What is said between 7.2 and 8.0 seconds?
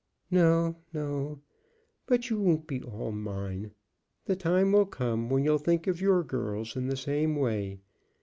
way.